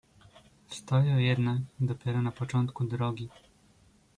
[0.69, 3.29] "Stoję jednak dopiero na początku drogi!"